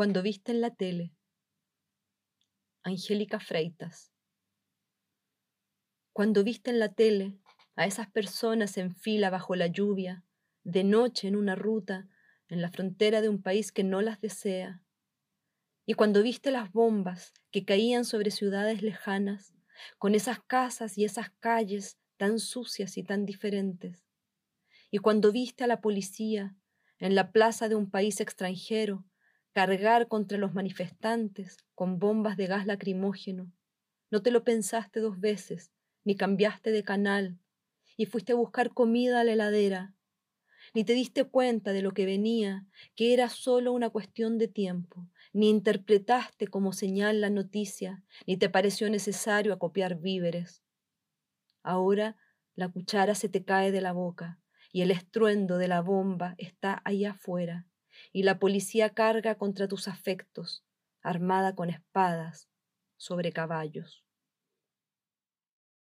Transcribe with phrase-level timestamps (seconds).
[0.00, 1.12] Cuando viste en la tele.
[2.82, 4.10] Angélica Freitas.
[6.14, 7.36] Cuando viste en la tele
[7.76, 10.24] a esas personas en fila bajo la lluvia,
[10.64, 12.08] de noche en una ruta,
[12.48, 14.82] en la frontera de un país que no las desea.
[15.84, 19.52] Y cuando viste las bombas que caían sobre ciudades lejanas,
[19.98, 24.06] con esas casas y esas calles tan sucias y tan diferentes.
[24.90, 26.56] Y cuando viste a la policía
[27.00, 29.04] en la plaza de un país extranjero
[29.52, 33.52] cargar contra los manifestantes con bombas de gas lacrimógeno,
[34.10, 35.72] no te lo pensaste dos veces,
[36.04, 37.38] ni cambiaste de canal,
[37.96, 39.94] y fuiste a buscar comida a la heladera,
[40.74, 45.08] ni te diste cuenta de lo que venía, que era solo una cuestión de tiempo,
[45.32, 50.62] ni interpretaste como señal la noticia, ni te pareció necesario acopiar víveres.
[51.62, 52.16] Ahora
[52.54, 54.40] la cuchara se te cae de la boca
[54.72, 57.66] y el estruendo de la bomba está ahí afuera,
[58.12, 60.64] y la policía carga contra tus afectos,
[61.02, 62.48] armada con espadas,
[62.96, 64.04] sobre caballos.